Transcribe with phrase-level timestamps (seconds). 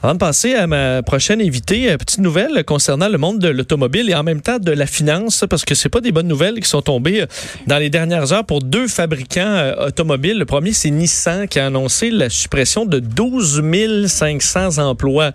[0.00, 4.08] Avant de passer à ma prochaine invitée, euh, petite nouvelle concernant le monde de l'automobile
[4.08, 6.68] et en même temps de la finance, parce que c'est pas des bonnes nouvelles qui
[6.68, 7.26] sont tombées euh,
[7.66, 10.38] dans les dernières heures pour deux fabricants euh, automobiles.
[10.38, 15.32] Le premier, c'est Nissan qui a annoncé la suppression de 12 500 emplois.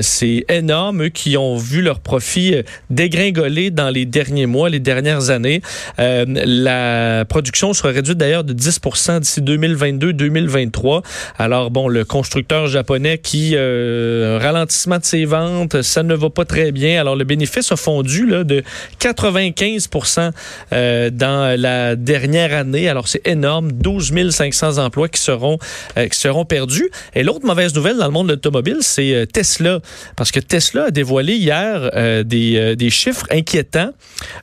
[0.00, 2.54] c'est énorme, eux qui ont vu leur profit
[2.88, 5.60] dégringoler dans les derniers mois, les dernières années.
[5.98, 11.02] la production sera réduite d'ailleurs de 10% d'ici 2022-2023.
[11.38, 16.44] Alors bon, le constructeur japonais qui un ralentissement de ses ventes, ça ne va pas
[16.44, 17.00] très bien.
[17.00, 18.62] Alors le bénéfice a fondu là, de
[19.00, 20.30] 95%
[20.72, 22.88] euh, dans la dernière année.
[22.88, 25.58] Alors c'est énorme, 12 500 emplois qui seront
[25.96, 26.90] euh, qui seront perdus.
[27.14, 29.80] Et l'autre mauvaise nouvelle dans le monde de l'automobile, c'est Tesla,
[30.16, 31.90] parce que Tesla a dévoilé hier
[32.24, 33.92] des, des chiffres inquiétants.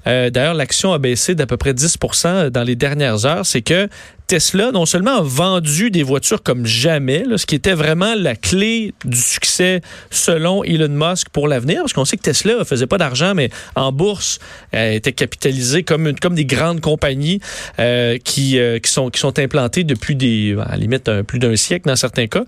[0.06, 3.46] D'ailleurs, l'action a baissé d'à peu près 10% dans les dernières heures.
[3.46, 3.90] C'est que
[4.30, 8.94] Tesla, non seulement a vendu des voitures comme jamais, ce qui était vraiment la clé
[9.04, 13.00] du succès selon Elon Musk pour l'avenir, parce qu'on sait que Tesla ne faisait pas
[13.00, 14.38] d'argent, mais en bourse,
[14.72, 17.40] elle était capitalisée comme, comme des grandes compagnies
[17.80, 21.56] euh, qui, euh, qui, sont, qui sont implantées depuis des, à la limite, plus d'un
[21.56, 22.44] siècle dans certains cas.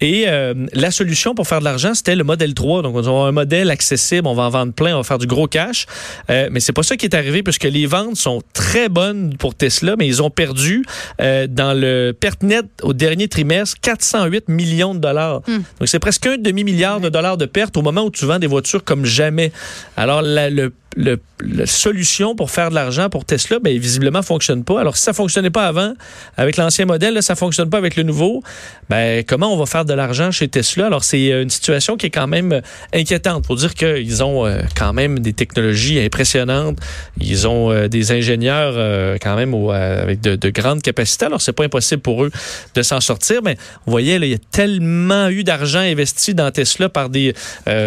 [0.00, 2.80] Et euh, la solution pour faire de l'argent, c'était le modèle 3.
[2.80, 5.26] Donc, on a un modèle accessible, on va en vendre plein, on va faire du
[5.26, 5.84] gros cash.
[6.30, 9.96] mais c'est pas ça qui est arrivé, puisque les ventes sont très bonnes pour Tesla,
[9.98, 10.82] mais ils ont perdu
[11.26, 15.42] euh, dans le perte net au dernier trimestre 408 millions de dollars.
[15.46, 15.62] Hmm.
[15.78, 18.46] Donc c'est presque un demi-milliard de dollars de pertes au moment où tu vends des
[18.46, 19.50] voitures comme jamais.
[19.96, 24.64] Alors la, le le, la solution pour faire de l'argent pour Tesla, ben, visiblement, fonctionne
[24.64, 24.80] pas.
[24.80, 25.92] Alors, si ça fonctionnait pas avant,
[26.36, 28.42] avec l'ancien modèle, là, ça fonctionne pas avec le nouveau,
[28.88, 30.86] ben, comment on va faire de l'argent chez Tesla?
[30.86, 32.60] Alors, c'est euh, une situation qui est quand même euh,
[32.94, 36.78] inquiétante pour dire qu'ils ont euh, quand même des technologies impressionnantes.
[37.20, 41.26] Ils ont des ingénieurs quand même avec de, de, grandes capacités.
[41.26, 42.30] Alors, c'est pas impossible pour eux
[42.74, 43.42] de s'en sortir.
[43.42, 47.34] Mais vous voyez, il y a tellement eu d'argent investi dans Tesla par des,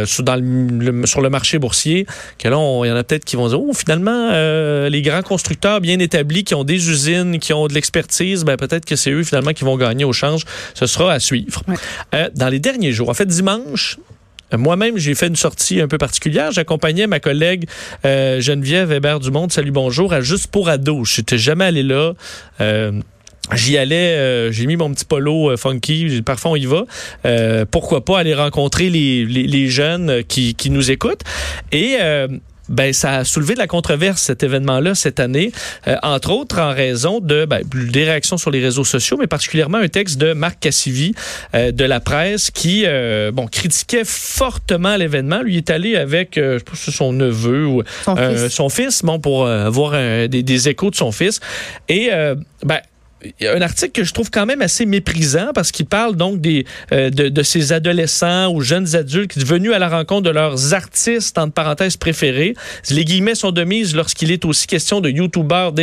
[0.05, 2.05] sur, dans le, sur le marché boursier
[2.37, 5.03] que là, on, il y en a peut-être qui vont dire, oh, finalement, euh, les
[5.03, 8.95] grands constructeurs bien établis qui ont des usines, qui ont de l'expertise, ben, peut-être que
[8.95, 10.43] c'est eux finalement qui vont gagner au change.
[10.73, 11.61] Ce sera à suivre.
[12.15, 13.99] Euh, dans les derniers jours, en fait, dimanche,
[14.57, 16.51] moi-même, j'ai fait une sortie un peu particulière.
[16.51, 17.69] J'accompagnais ma collègue
[18.05, 21.05] euh, Geneviève Hébert Dumont, salut bonjour, à Juste pour ado.
[21.05, 22.13] Je n'étais jamais allé là.
[23.53, 26.85] J'y allais, j'ai mis mon petit polo funky, parfois on y va.
[27.69, 31.23] pourquoi pas aller rencontrer les, les, jeunes qui, qui, nous écoutent.
[31.71, 31.97] Et
[32.69, 35.51] ben ça a soulevé de la controverse cet événement-là cette année,
[35.87, 39.77] euh, entre autres en raison de ben, des réactions sur les réseaux sociaux, mais particulièrement
[39.77, 41.13] un texte de Marc Cassivi
[41.55, 45.41] euh, de la presse qui euh, bon critiquait fortement l'événement.
[45.41, 49.47] Lui est allé avec je sais son neveu ou son fils, son fils bon pour
[49.47, 49.91] avoir
[50.27, 51.39] des, des, échos de son fils
[51.87, 52.09] et
[52.63, 52.79] ben
[53.23, 56.15] il y a un article que je trouve quand même assez méprisant parce qu'il parle
[56.15, 59.89] donc des, euh, de, de, ces adolescents ou jeunes adultes qui sont venus à la
[59.89, 62.53] rencontre de leurs artistes, entre parenthèses, préférés.
[62.89, 65.73] Les guillemets sont de mise lorsqu'il est aussi question de youtubeurs,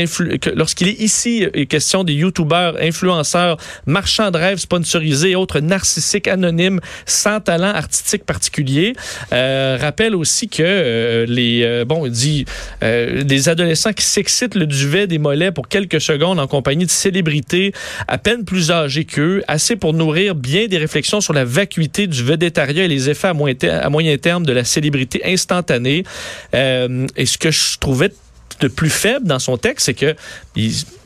[0.54, 6.28] lorsqu'il est ici euh, question des youtubeurs, influenceurs, marchands de rêves sponsorisés et autres narcissiques
[6.28, 8.94] anonymes sans talent artistique particulier.
[9.32, 12.44] Euh, rappelle aussi que euh, les, bon, il dit,
[12.80, 17.25] des adolescents qui s'excitent le duvet des mollets pour quelques secondes en compagnie de célébrités
[18.08, 22.22] à peine plus âgés qu'eux, assez pour nourrir bien des réflexions sur la vacuité du
[22.22, 26.04] vedettariat et les effets à moyen, terme de la célébrité instantanée.
[26.54, 28.10] Euh, et ce que je trouvais
[28.60, 30.14] de plus faible dans son texte, c'est que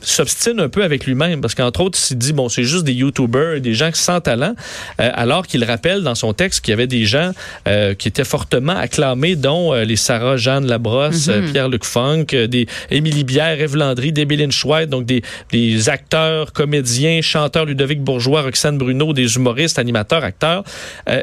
[0.01, 2.93] s'obstine un peu avec lui-même parce qu'entre autres, il s'est dit bon, c'est juste des
[2.93, 4.55] YouTubers, des gens sans talent,
[4.99, 7.31] euh, alors qu'il rappelle dans son texte qu'il y avait des gens
[7.67, 11.51] euh, qui étaient fortement acclamés, dont euh, les Sarah Jeanne Labrosse, mhm.
[11.51, 14.41] Pierre-Luc Funk, des Émilie Bière, Eve Landry, Debbie
[14.87, 20.63] donc des, des acteurs, comédiens, chanteurs, Ludovic Bourgeois, Roxane Bruno, des humoristes, animateurs, acteurs.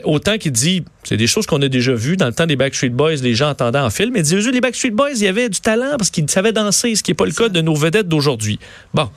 [0.04, 2.90] autant qu'il dit, c'est des choses qu'on a déjà vues dans le temps des Backstreet
[2.90, 5.60] Boys, les gens entendaient en film, il dit, les Backstreet Boys, il y avait du
[5.60, 8.58] talent parce qu'ils savaient danser, ce qui n'est pas le cas de nos vedettes d'aujourd'hui.
[8.94, 9.08] Bon,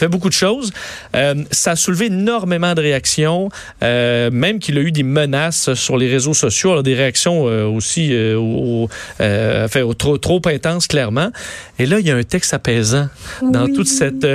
[0.00, 0.72] fait beaucoup de choses.
[1.14, 3.50] Euh, ça a soulevé énormément de réactions,
[3.82, 7.66] euh, même qu'il a eu des menaces sur les réseaux sociaux, alors des réactions euh,
[7.66, 8.88] aussi au,
[9.20, 11.30] enfin, trop, trop intenses, clairement.
[11.78, 13.08] Et là, il y a un texte apaisant
[13.42, 14.26] dans toute cette,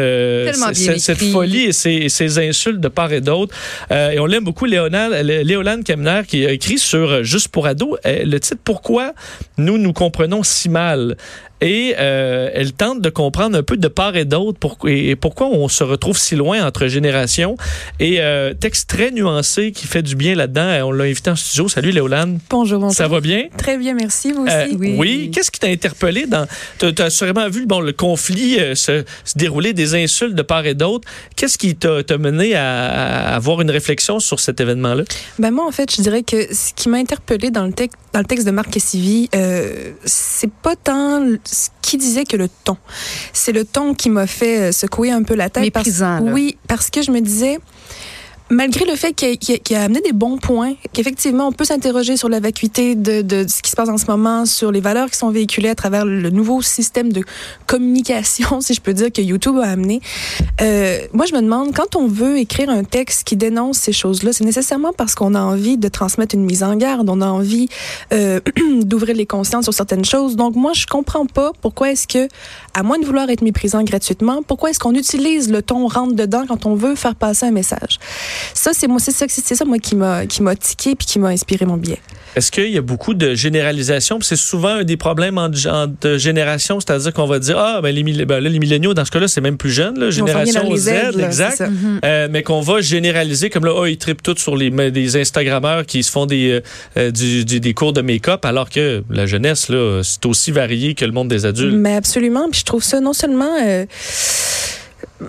[0.99, 3.55] cette, folie et ces, ces, insultes de part et d'autre.
[3.91, 8.61] et on l'aime beaucoup, Léolane Kemner, qui a écrit sur Juste pour ados, le titre
[8.63, 9.13] Pourquoi
[9.57, 11.17] nous nous comprenons si mal.
[11.61, 15.83] Et elle tente de comprendre un peu de part et d'autre et pourquoi on se
[15.83, 17.57] retrouve si loin entre générations.
[17.99, 20.87] Et euh, texte très nuancé qui fait du bien là-dedans.
[20.87, 21.67] On l'a invité en studio.
[21.67, 22.39] Salut Léolane.
[22.49, 22.95] Bonjour, bonjour.
[22.95, 23.45] Ça va bien?
[23.57, 24.31] Très bien, merci.
[24.31, 24.75] Vous aussi?
[24.77, 24.95] oui.
[24.97, 25.31] oui.
[25.33, 26.47] Qu'est-ce qui t'a interpellé dans...
[26.79, 30.73] Tu as, sûrement vu bon, le conflit se, se, dérouler, des insultes de part et
[30.73, 31.07] d'autre.
[31.35, 35.03] Qu'est-ce qui t'a mené à, à, avoir une réflexion sur cet événement-là?
[35.39, 38.19] Ben moi, en fait, je dirais que ce qui m'a interpellé dans le, texte, dans
[38.19, 41.21] le texte de Marc Cassivi, euh, c'est pas tant
[41.55, 42.77] ce qu'il disait que le ton.
[43.33, 45.63] C'est le ton qui m'a fait secouer un peu la tête.
[45.63, 47.59] Méprisant, parce, Oui, parce que je me disais
[48.49, 52.39] malgré le fait qu'il a, amené des bons points, qu'effectivement, on peut s'interroger sur la
[52.39, 55.31] vacuité de, de, ce qui se passe en ce moment, sur les valeurs qui sont
[55.31, 57.23] véhiculées à travers le nouveau système de
[57.65, 60.01] communication, si je peux dire, que YouTube a amené.
[60.61, 64.31] Euh, moi, je me demande, quand on veut écrire un texte qui dénonce ces choses-là,
[64.33, 67.67] c'est nécessairement parce qu'on a envie de transmettre une mise en garde, on a envie
[68.13, 68.39] euh,
[68.81, 70.35] d'ouvrir les consciences sur certaines choses.
[70.35, 72.27] Donc, moi, je comprends pas pourquoi est-ce que,
[72.73, 76.45] à moins de vouloir être méprisant gratuitement, pourquoi est-ce qu'on utilise le ton rentre dedans
[76.47, 77.99] quand on veut faire passer un message?
[78.53, 81.19] Ça, c'est moi, c'est ça, c'est ça moi qui m'a qui m'a tiqué puis qui
[81.19, 81.99] m'a inspiré mon billet.
[82.35, 84.19] Est-ce qu'il y a beaucoup de généralisation?
[84.21, 88.25] C'est souvent un des problèmes en, de génération, c'est-à-dire qu'on va dire, ah, ben, les,
[88.25, 91.63] ben, là, les milléniaux, dans ce cas-là, c'est même plus jeune, là, génération Z, exact.
[92.03, 95.85] Euh, mais qu'on va généraliser, comme là, oh, ils tripent tous sur les, des Instagrammeurs
[95.85, 96.61] qui se font des,
[96.97, 101.05] euh, du, des cours de make-up, alors que la jeunesse, là, c'est aussi varié que
[101.05, 101.75] le monde des adultes.
[101.75, 102.49] Mais absolument.
[102.51, 103.55] Puis je trouve ça non seulement...
[103.63, 103.85] Euh,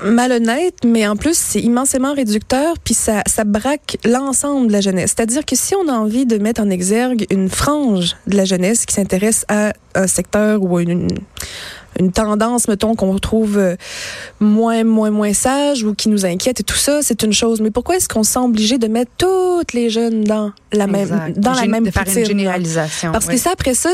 [0.04, 5.14] malhonnête, mais en plus, c'est immensément réducteur, puis ça, ça braque l'ensemble de la jeunesse.
[5.16, 8.86] C'est-à-dire que si on a envie de mettre en exergue une frange de la jeunesse
[8.86, 11.08] qui s'intéresse à un secteur ou à une,
[11.98, 13.76] une tendance, mettons, qu'on trouve euh,
[14.40, 17.60] moins, moins, moins sage ou qui nous inquiète et tout ça, c'est une chose.
[17.60, 21.32] Mais pourquoi est-ce qu'on se sent obligé de mettre toutes les jeunes dans la même,
[21.36, 23.12] dans la même de faire une généralisation.
[23.12, 23.90] Parce que ça, après ça,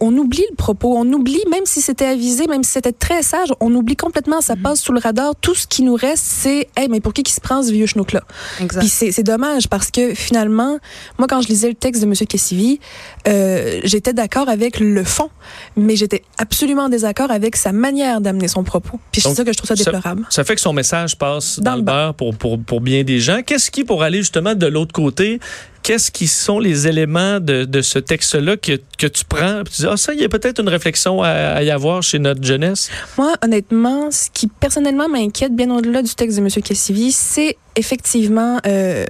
[0.00, 0.94] on, oublie le propos.
[0.96, 4.54] On oublie, même si c'était avisé, même si c'était très sage, on oublie complètement, ça
[4.54, 4.62] mm-hmm.
[4.62, 5.34] passe sous le radar.
[5.40, 7.86] Tout ce qui nous reste, c'est, hey, mais pour qui qui se prend ce vieux
[7.86, 8.22] schnouk-là?
[8.58, 10.78] Puis c'est dommage parce que finalement,
[11.18, 12.14] moi, quand je lisais le texte de M.
[12.14, 12.80] Kessivi,
[13.28, 15.30] euh, j'étais d'accord avec le fond,
[15.76, 18.98] mais j'étais absolument désaccord avec sa manière d'amener son propos.
[19.12, 20.26] Puis c'est ça que je trouve ça déplorable.
[20.30, 23.40] Ça, fait que son message passe dans, le beurre pour, pour, pour bien des gens.
[23.44, 25.40] Qu'est-ce qui, pour aller justement de l'autre côté,
[25.82, 29.62] qu'est-ce qui sont les éléments de, de ce texte-là que, que, tu prends?
[29.64, 32.44] Tu dis, ah, ça, il y a peut-être une réflexion à, y avoir chez notre
[32.44, 32.90] jeunesse?
[33.18, 36.50] Moi, honnêtement, ce qui personnellement m'inquiète, bien au-delà du texte de M.
[36.62, 39.04] Cassivi, c'est effectivement euh,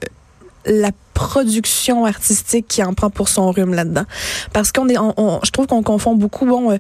[0.67, 4.05] la production artistique qui en prend pour son rhume là-dedans.
[4.55, 6.79] Parce qu'on est, on, je trouve qu'on confond beaucoup, bon, euh,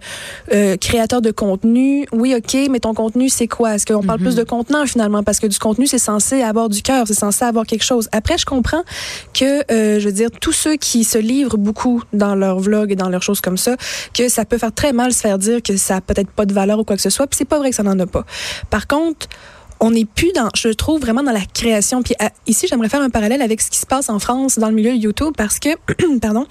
[0.52, 3.74] euh, créateur de contenu, oui, ok, mais ton contenu, c'est quoi?
[3.74, 4.46] Est-ce qu'on parle plus de mhm.
[4.46, 5.22] contenant finalement?
[5.22, 8.08] Parce que du contenu, c'est censé avoir du cœur, c'est censé avoir quelque chose.
[8.12, 8.82] Après, je comprends
[9.34, 12.96] que, euh, je veux dire, tous ceux qui se livrent beaucoup dans leurs vlogs et
[12.96, 13.76] dans leurs choses comme ça,
[14.14, 16.54] que ça peut faire très mal se faire dire que ça a peut-être pas de
[16.54, 18.24] valeur ou quoi que ce soit, puis c'est pas vrai que ça n'en a pas.
[18.70, 19.28] Par contre,
[19.80, 22.02] on n'est plus dans, je trouve vraiment dans la création.
[22.02, 22.14] Puis
[22.46, 24.92] ici, j'aimerais faire un parallèle avec ce qui se passe en France dans le milieu
[24.92, 25.70] YouTube parce que,
[26.20, 26.46] pardon,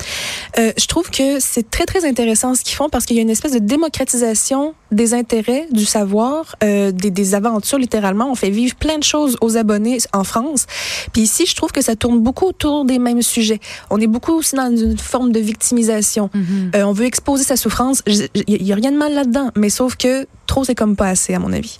[0.57, 3.21] euh, je trouve que c'est très très intéressant ce qu'ils font parce qu'il y a
[3.21, 8.31] une espèce de démocratisation des intérêts, du savoir, euh, des, des, aventures littéralement.
[8.31, 10.65] On fait vivre plein de choses aux abonnés en France.
[11.13, 13.59] Puis ici, je trouve que ça tourne beaucoup autour des mêmes sujets.
[13.91, 16.31] On est beaucoup aussi dans une forme de victimisation.
[16.33, 16.75] Mm-hmm.
[16.75, 18.01] euh, on veut exposer sa souffrance.
[18.07, 21.35] Il y a rien de mal là-dedans, mais sauf que trop, c'est comme pas assez
[21.35, 21.77] à mon avis.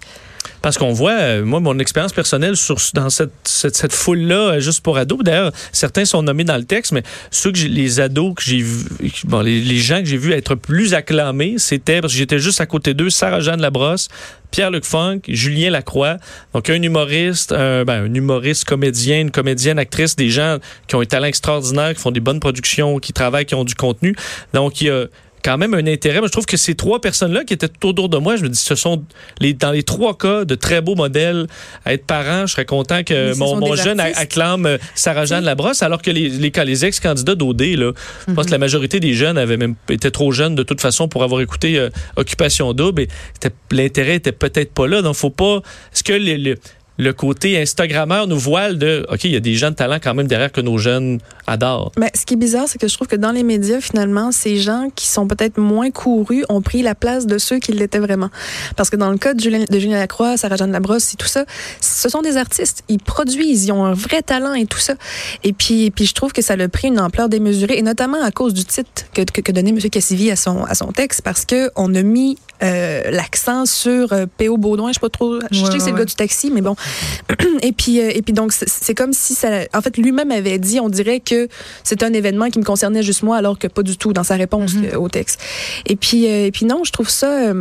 [0.62, 2.56] Parce qu'on voit, euh, moi, mon expérience personnelle
[2.94, 6.92] dans cette, cette, foule-là, euh, juste pour ados, d'ailleurs, certains sont nommés dans le texte,
[6.92, 8.86] mais ceux que les ados que j'ai vu,
[9.26, 12.66] bon, les, gens que j'ai vus être plus acclamés, c'était, parce que j'étais juste à
[12.66, 14.10] côté d'eux, Sarah-Jeanne Labrosse,
[14.52, 16.18] Pierre-Luc Funk, Julien Lacroix,
[16.54, 21.02] donc un humoriste, un, ben, un humoriste, comédien, une comédienne, actrice, des gens qui ont
[21.02, 24.16] un talent extraordinaire, qui font des bonnes productions, qui travaillent, qui ont du contenu.
[24.54, 25.06] Donc, il y a
[25.44, 26.20] quand même un intérêt.
[26.24, 28.76] je trouve que ces trois personnes-là qui étaient autour de moi, je me dis, ce
[28.76, 29.04] sont
[29.40, 31.48] les, dans les trois cas de très beaux modèles
[31.86, 32.46] à être parent.
[32.46, 36.86] Je serais content que mon, jeune acclame euh, Sarah-Jeanne Labrosse, alors que les, les, les
[36.86, 37.92] ex-candidats d'OD, là,
[38.28, 38.62] je pense que la mhm.
[38.62, 41.90] majorité des jeunes avaient même été trop jeunes de toute façon pour avoir écouté euh,
[42.16, 43.04] Occupation Double.
[43.04, 43.08] Et
[43.72, 45.02] l'intérêt était peut-être pas là.
[45.02, 45.62] Donc, faut pas.
[45.94, 46.56] Est-ce que les
[47.00, 50.14] le côté Instagrammeur nous voile de OK, il y a des gens de talent quand
[50.14, 51.94] même derrière que nos jeunes adorent.
[51.98, 54.58] Mais ce qui est bizarre, c'est que je trouve que dans les médias, finalement, ces
[54.58, 58.30] gens qui sont peut-être moins courus ont pris la place de ceux qui l'étaient vraiment.
[58.76, 61.46] Parce que dans le cas de Julien, de Julien Lacroix, Sarah-Jeanne Labrosse et tout ça,
[61.80, 62.84] ce sont des artistes.
[62.90, 64.96] Ils produisent, ils ont un vrai talent et tout ça.
[65.46, 68.32] Et puis, puis je trouve que ça a pris une ampleur démesurée, et notamment à
[68.32, 69.80] cause du titre que, que, que donnait M.
[69.90, 74.58] Cassivi à son, à son texte, parce qu'on a mis euh, l'accent sur euh, P.O.
[74.58, 74.90] Baudouin.
[74.90, 75.40] Je sais pas trop.
[75.50, 76.76] Je sais que c'est le gars du taxi, mais bon.
[77.62, 79.66] et puis, euh, et puis donc, c'est comme si ça.
[79.74, 81.48] En fait, lui-même avait dit, on dirait que
[81.84, 84.36] c'est un événement qui me concernait juste moi, alors que pas du tout dans sa
[84.36, 84.96] réponse mm-hmm.
[84.96, 85.42] au texte.
[85.86, 87.54] Et puis, et puis non, je trouve ça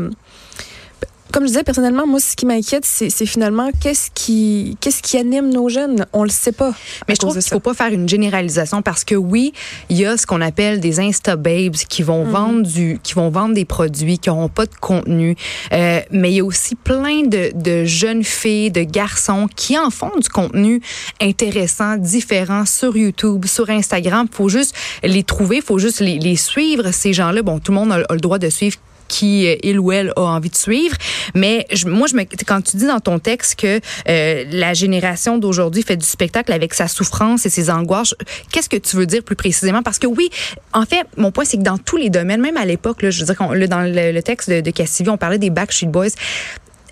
[1.33, 5.51] comme je disais, personnellement, moi, ce qui m'inquiète, c'est finalement qu'est-ce qui, qu'est-ce qui anime
[5.51, 6.07] nos jeunes?
[6.13, 6.73] On le sait pas.
[7.07, 9.53] Mais je trouve qu'il faut pas faire une généralisation parce que oui,
[9.89, 12.31] il y a ce qu'on appelle des insta babes qui vont mm-hmm.
[12.31, 15.37] vendre du, qui vont vendre des produits qui n'auront pas de contenu.
[15.73, 19.91] Euh, mais il y a aussi plein de, de jeunes filles, de garçons qui en
[19.91, 20.81] font du contenu
[21.21, 24.27] intéressant, différent sur YouTube, sur Instagram.
[24.31, 26.91] Faut juste les trouver, faut juste les, les suivre.
[26.93, 29.93] Ces gens-là, bon, tout le monde a le droit de suivre qui euh, il ou
[29.93, 30.97] elle a envie de suivre.
[31.35, 35.39] Mais je, moi, je me, quand tu dis dans ton texte que euh, la génération
[35.39, 38.15] d'aujourd'hui fait du spectacle avec sa souffrance et ses angoisses,
[38.53, 39.83] qu'est-ce que tu veux dire plus précisément?
[39.83, 40.31] Parce que oui,
[40.73, 43.35] en fait, mon point, c'est que dans tous les domaines, même à l'époque, je veux
[43.35, 46.11] dire, dans le, texte de, de Cassivy, on parlait des Backstreet Boys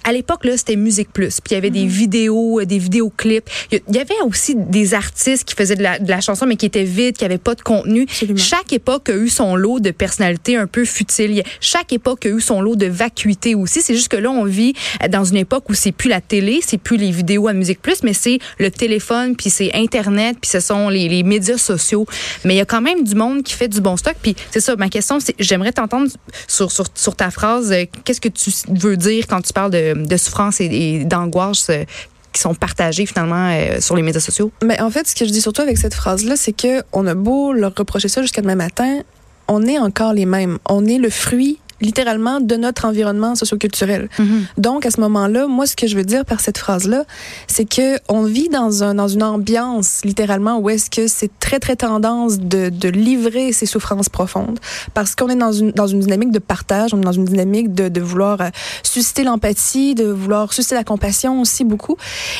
[0.07, 1.41] à l'époque là, c'était Musique Plus.
[1.41, 1.89] Puis il y avait des mhm.
[1.89, 3.51] vidéos, euh, des vidéoclips.
[3.73, 6.67] Il y avait aussi des artistes qui faisaient de la, de la chanson mais qui
[6.67, 8.07] étaient vides, qui n'avaient pas de contenu.
[8.37, 11.43] Chaque époque a eu son lot de personnalités un peu futiles.
[11.61, 13.83] Chaque époque a eu son lot de vacuité aussi.
[13.83, 14.75] C'est juste que là, on vit
[15.11, 18.05] dans une époque où c'est plus la télé, c'est plus les vidéos à Musique Plus,
[18.05, 22.07] mais c'est le téléphone, puis c'est Internet, puis ce sont les, les médias sociaux.
[22.45, 24.15] Mais il y a quand même du monde qui fait du bon stock.
[24.23, 26.09] Puis c'est ça, ma question, c'est j'aimerais t'entendre
[26.47, 27.73] sur, sur, sur ta phrase.
[27.73, 31.85] Euh, qu'est-ce que tu veux dire quand tu parles de de souffrance et, d'angoisse euh,
[32.33, 34.51] qui sont partagées finalement euh, sur les médias sociaux?
[34.63, 37.15] Mais en fait, ce que je dis surtout avec cette phrase-là, c'est que on a
[37.15, 39.01] beau leur reprocher ça jusqu'à demain matin,
[39.49, 40.59] on est encore les mêmes.
[40.69, 44.09] On est le fruit littéralement de notre environnement socioculturel.
[44.19, 44.25] Mm
[44.59, 47.05] Donc à ce moment-là, moi ce que je veux dire par cette phrase-là,
[47.47, 51.59] c'est que on vit dans un dans une ambiance littéralement où est-ce que c'est très
[51.59, 54.59] très tendance de, de livrer ses souffrances profondes.
[54.95, 57.75] Parce qu'on est dans une dans une dynamique de partage, on est dans une dynamique
[57.75, 58.49] de, de vouloir euh,
[58.83, 61.97] susciter l'empathie, de vouloir susciter la compassion aussi beaucoup.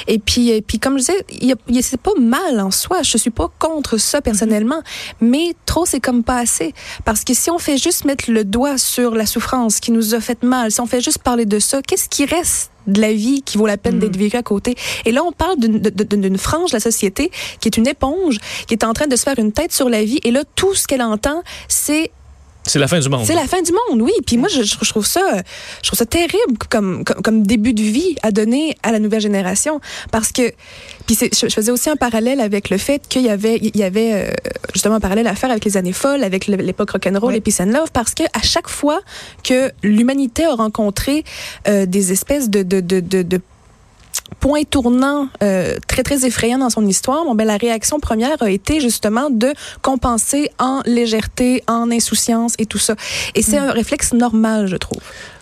[0.07, 3.03] Et puis et puis comme je disais, il y a, c'est pas mal en soi,
[3.03, 4.83] je suis pas contre ça personnellement,
[5.21, 6.75] mais trop c'est comme pas assez.
[7.05, 10.21] Parce que si on fait juste mettre le doigt sur la souffrance qui nous a
[10.21, 13.43] fait mal, si on fait juste parler de ça, qu'est-ce qui reste de la vie
[13.43, 14.21] qui vaut la peine d'être mm.
[14.21, 14.75] vécue à côté?
[15.05, 17.31] Et là, on parle d'une frange de la société
[17.61, 20.05] qui est une éponge, qui est en train de se faire une tête sur la
[20.05, 20.21] vie.
[20.25, 22.11] Et là, tout ce qu'elle entend, c'est
[22.67, 23.25] c'est la fin du monde.
[23.25, 24.13] C'est la fin du monde, oui.
[24.27, 25.43] Puis moi, je, je, trouve ça,
[25.83, 29.21] je trouve ça terrible comme, comme, comme, début de vie à donner à la nouvelle
[29.21, 29.81] génération.
[30.11, 30.53] Parce que,
[31.07, 34.13] puis je, faisais aussi un parallèle avec le fait qu'il y avait, il y avait
[34.13, 34.31] euh,
[34.75, 37.37] justement un parallèle à faire avec les années folles, avec l'époque rock'n'roll oui.
[37.37, 39.01] et peace and love, parce que à chaque fois
[39.45, 41.25] que l'humanité a rencontré
[41.69, 43.41] euh, des espèces de, de, de, de, de
[44.41, 48.51] point tournant euh, très très effrayant dans son histoire, bon, ben la réaction première a
[48.51, 49.53] été justement de
[49.83, 52.95] compenser en légèreté, en insouciance et tout ça.
[53.35, 53.65] Et c'est mm.
[53.65, 55.01] un réflexe normal, je trouve.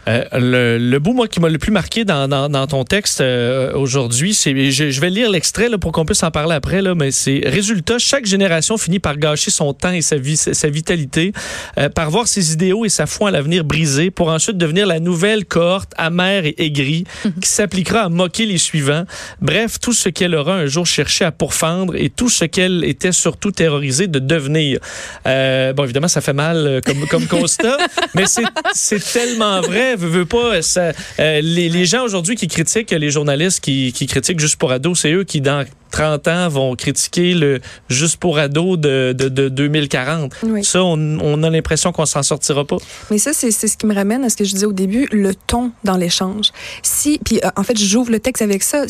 [0.08, 3.20] Euh, le, le, bout, moi, qui m'a le plus marqué dans, dans, dans ton texte
[3.20, 6.82] euh, aujourd'hui, c'est, je, je, vais lire l'extrait là, pour qu'on puisse en parler après,
[6.82, 10.68] là, mais c'est résultat, chaque génération finit par gâcher son temps et sa, vie, sa
[10.68, 11.32] vitalité,
[11.78, 15.00] euh, par voir ses idéaux et sa foi en l'avenir brisés, pour ensuite devenir la
[15.00, 17.04] nouvelle cohorte amère et aigrie
[17.40, 19.04] qui s'appliquera à moquer les suivants.
[19.40, 23.12] Bref, tout ce qu'elle aura un jour cherché à pourfendre et tout ce qu'elle était
[23.12, 24.80] surtout terrorisée de devenir.
[25.24, 27.78] bon, évidemment, ça fait mal comme, comme constat,
[28.14, 28.44] mais c'est,
[28.74, 30.62] c'est tellement vrai veut, pas.
[30.62, 34.72] Ça, euh, les, les, gens aujourd'hui qui critiquent, les journalistes qui, qui critiquent juste pour
[34.72, 39.28] ados, c'est eux qui, dans 30 ans, vont critiquer le juste pour ados de, de,
[39.28, 40.34] de 2040.
[40.62, 42.78] Ça, on, on a l'impression qu'on s'en sortira pas.
[43.12, 45.34] Mais ça, c'est ce qui me ramène à ce que je disais au début, le
[45.34, 46.50] ton dans l'échange.
[46.82, 48.86] Si, puis euh, en fait, j'ouvre le texte avec ça.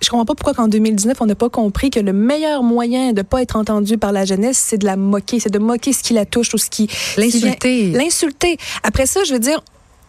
[0.00, 3.22] Je comprends pas pourquoi qu'en 2019, on n'a pas compris que le meilleur moyen de
[3.22, 6.12] pas être entendu par la jeunesse, c'est de la moquer, c'est de moquer ce qui
[6.12, 6.88] la touche ou ce qui...
[7.16, 7.92] L'insulter.
[7.92, 8.56] L'insulter.
[8.82, 9.62] Après ça, je veux dire,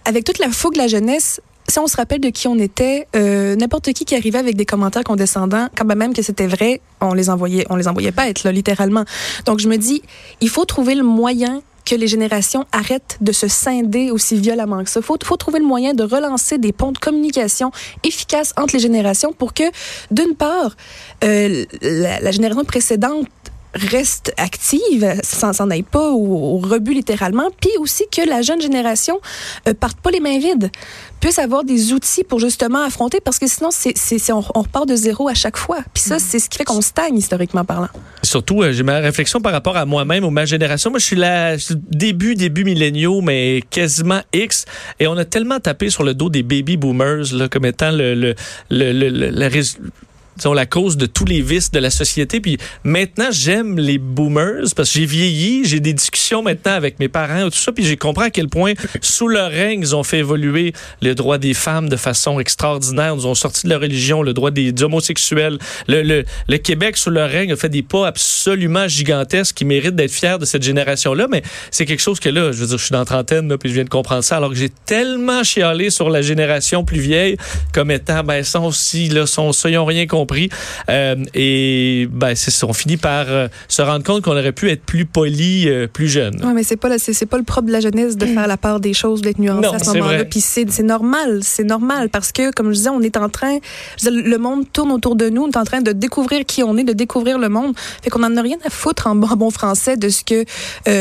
[0.05, 3.07] avec toute la fougue de la jeunesse, si on se rappelle de qui on était,
[3.15, 7.13] euh, n'importe qui qui arrivait avec des commentaires condescendants, quand même que c'était vrai, on
[7.13, 9.05] les envoyait, on les envoyait pas être là littéralement.
[9.45, 10.01] Donc je me dis,
[10.41, 14.89] il faut trouver le moyen que les générations arrêtent de se scinder aussi violemment que
[14.89, 14.99] ça.
[14.99, 17.71] Il faut, faut, trouver le moyen de relancer des ponts de communication
[18.03, 19.63] efficaces entre les générations pour que,
[20.11, 20.75] d'une part,
[21.23, 23.25] euh, la, génération précédente
[23.73, 29.19] reste active, s'en aille pas au, rebut littéralement, puis aussi que la jeune génération
[29.67, 30.71] euh, parte pas les mains vides,
[31.19, 33.93] puisse avoir des outils pour justement affronter, parce que sinon, c'est,
[34.31, 35.79] on, on, repart de zéro à chaque fois.
[35.93, 36.19] Puis ça, mm.
[36.19, 37.89] c'est ce qui fait qu'on stagne historiquement parlant.
[38.23, 40.89] Surtout, euh, j'ai ma réflexion par rapport à moi-même ou ma génération.
[40.89, 41.55] Moi, je suis là,
[41.89, 44.65] début, début milléniaux, mais quasiment X,
[44.99, 48.15] et on a tellement tapé sur le dos des baby boomers là, comme étant le,
[48.15, 48.35] le,
[48.69, 49.47] le, le, le
[50.39, 52.39] disons, la cause de tous les vices de la société.
[52.39, 57.09] Puis maintenant, j'aime les boomers parce que j'ai vieilli, j'ai des discussions maintenant avec mes
[57.09, 60.03] parents et tout ça, puis j'ai compris à quel point, sous leur règne, ils ont
[60.03, 63.13] fait évoluer les droits des femmes de façon extraordinaire.
[63.17, 65.59] Ils ont sorti de la religion, le droit des, homosexuels.
[65.87, 69.95] Le, le, le, Québec, sous leur règne, a fait des pas absolument gigantesques qui méritent
[69.95, 72.83] d'être fiers de cette génération-là, mais c'est quelque chose que là, je veux dire, je
[72.83, 75.43] suis dans la trentaine, là, puis je viens de comprendre ça, alors que j'ai tellement
[75.43, 77.37] chialé sur la génération plus vieille
[77.73, 80.28] comme étant, ben, ça aussi, là, sont, ça, ils n'ont rien compris.
[80.89, 84.69] Euh, et, ben, c'est ça, on finit par euh, se rendre compte qu'on aurait pu
[84.69, 86.35] être plus poli, euh, plus jeune.
[86.43, 88.79] Oui, mais c'est pas, c'est, pas le propre de la jeunesse de faire la part
[88.79, 90.25] des choses, d'être nuancé à ce moment-là.
[90.25, 93.57] Puis c'est, normal, c'est normal parce que, comme je disais, on est en train,
[94.05, 96.83] le monde tourne autour de nous, on est en train de découvrir qui on est,
[96.83, 97.73] de découvrir le monde.
[98.03, 100.45] Fait qu'on en a rien à foutre en bon, français de ce que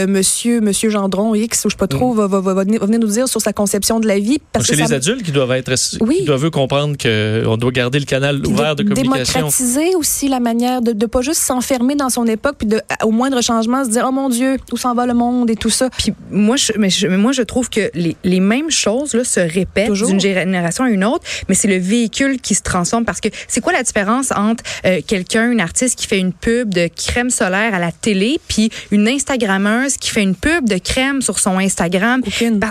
[0.06, 2.26] monsieur, monsieur Gendron X, ou je sais pas trop, mm.
[2.26, 4.38] va, va, venir, nous dire sur sa conception de la vie.
[4.52, 6.18] Parce c'est les adultes qui doivent être, oui.
[6.18, 9.17] qui doivent comprendre qu'on doit garder le canal ouvert de communication.
[9.24, 13.10] Démocratiser aussi la manière de ne pas juste s'enfermer dans son époque, puis de, au
[13.10, 15.90] moindre changement, se dire, oh mon Dieu, où s'en va le monde et tout ça.
[15.90, 19.92] Puis moi, je, mais, moi, je trouve que les, les mêmes choses là, se répètent
[19.92, 23.60] d'une génération à une autre, mais c'est le véhicule qui se transforme parce que c'est
[23.60, 27.74] quoi la différence entre euh, quelqu'un, une artiste qui fait une pub de crème solaire
[27.74, 32.22] à la télé, puis une Instagrammeuse qui fait une pub de crème sur son Instagram?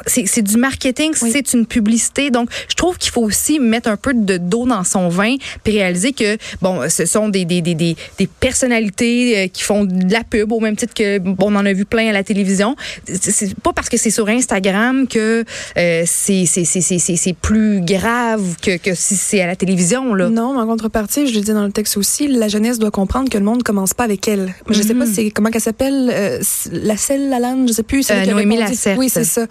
[0.05, 2.31] C'est du marketing, c'est une publicité.
[2.31, 5.73] Donc, je trouve qu'il faut aussi mettre un peu de d'eau dans son vin, puis
[5.73, 6.26] réaliser que,
[6.61, 10.51] bon, ce sont des, des, des, des, des personnalités euh, qui font de la pub
[10.51, 12.75] au même titre que, bon, on en a vu plein à la télévision.
[13.05, 15.43] C'est pas parce que c'est sur Instagram que
[15.77, 20.13] euh, c'est plus grave que, que si c'est à la télévision.
[20.13, 20.29] Là.
[20.29, 23.37] Non, en contrepartie, je le dis dans le texte aussi, la jeunesse doit comprendre que
[23.37, 24.53] le monde commence pas avec elle.
[24.69, 25.13] Je sais pas mhm.
[25.13, 26.39] c'est comment qu'elle s'appelle, euh,
[26.71, 28.09] la selle, la lane, je sais plus.
[28.11, 28.59] Euh, Noémie
[28.97, 29.45] Oui, c'est ça.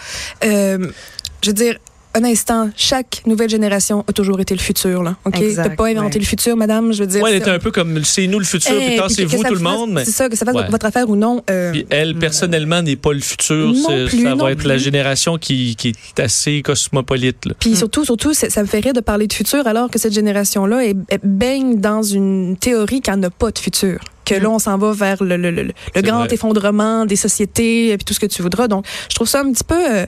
[0.45, 0.91] Euh,
[1.43, 1.79] je veux dire,
[2.17, 5.03] un instant, chaque nouvelle génération a toujours été le futur.
[5.03, 5.39] Là, OK?
[5.55, 7.23] T'as pas inventé le futur, madame, je veux dire.
[7.23, 9.61] Oui, elle était un peu comme c'est nous le futur, puis c'est vous tout le
[9.61, 10.01] monde.
[10.05, 11.43] C'est ça, que ça fasse votre affaire ou non.
[11.51, 13.75] Euh, puis elle, personnellement, n'est pas le futur.
[13.77, 17.47] ça va être la génération qui, qui, est assez cosmopolite.
[17.47, 17.55] Là.
[17.59, 17.77] Puis mm.
[17.77, 20.81] surtout, surtout ça me fait rire de parler de futur alors que cette génération-là
[21.23, 24.43] baigne dans une théorie qui n'a pas de futur que mm.
[24.43, 28.21] là, on s'en va vers le, le, le, grand effondrement des sociétés, et tout ce
[28.21, 28.69] que tu voudras.
[28.69, 29.79] Donc, je trouve ça un petit peu...
[29.79, 30.07] Euh,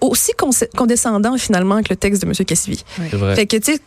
[0.00, 0.32] aussi
[0.76, 2.34] condescendant finalement que le texte de M.
[2.44, 2.84] Cassivi.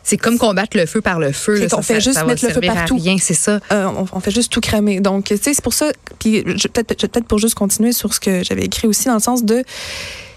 [0.02, 1.66] C'est comme combattre le feu par le feu.
[1.72, 2.96] on fait juste mettre le feu partout.
[2.96, 3.60] Rien, c'est ça.
[3.72, 5.00] Euh, on, fait juste tout cramer.
[5.00, 5.90] Donc, tu sais, c'est pour ça.
[6.18, 9.44] Puis peut-être peut pour juste continuer sur ce que j'avais écrit aussi dans le sens
[9.44, 9.64] de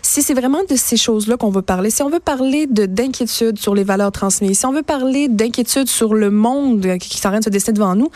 [0.02, 3.58] si c'est vraiment de ces choses-là qu'on veut parler, si on veut parler de d'inquiétude
[3.60, 7.42] sur les valeurs transmises, si on veut parler d'inquiétude sur le monde qui, qui s'arrête
[7.42, 8.12] de se dessiner devant nous,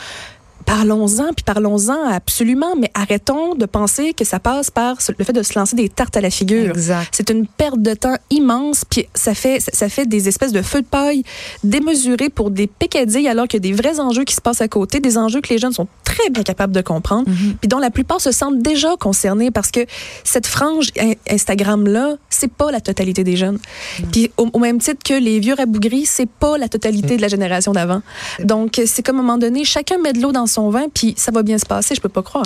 [0.70, 5.42] parlons-en, puis parlons-en absolument, mais arrêtons de penser que ça passe par le fait de
[5.42, 6.74] se lancer des tartes à la figure.
[7.12, 10.84] C'est une perte de temps immense, puis ça fait, ça fait des espèces de feux
[10.84, 11.24] de paille
[11.64, 14.68] démesurés pour des pécadilles, alors qu'il y a des vrais enjeux qui se passent à
[14.68, 17.56] côté, des enjeux que les jeunes sont très bien capables de comprendre, mm-hmm.
[17.60, 19.80] puis dont la plupart se sentent déjà concernés parce que
[20.24, 20.90] cette frange
[21.28, 23.58] Instagram-là, c'est pas la totalité des jeunes.
[24.00, 24.04] Mm.
[24.12, 27.72] Puis au, même titre que les vieux rabougris, c'est pas la totalité de la génération
[27.72, 28.04] d'avant.
[28.40, 31.14] Donc, c'est comme à un moment donné, chacun met de l'eau dans son vin, puis
[31.18, 32.46] ça va bien se passer, je peux pas croire.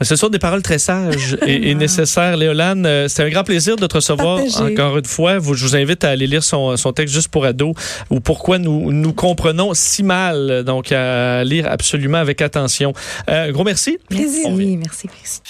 [0.00, 2.36] Ce sont des paroles très sages et, nécessaires.
[2.36, 5.34] Léolane, euh, c'était un grand plaisir de te recevoir encore une fois.
[5.34, 7.74] je vous invite à aller lire son, texte juste pour ados
[8.10, 10.64] ou pourquoi nous, nous comprenons si mal.
[10.64, 12.92] Donc, à lire absolument avec attention.
[13.30, 13.98] Euh, gros merci.
[14.10, 15.08] Merci, merci.
[15.08, 15.40] merci.